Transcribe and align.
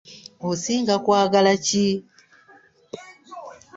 Osinga 0.49 0.95
kwagala 1.03 1.53
ki? 1.65 1.85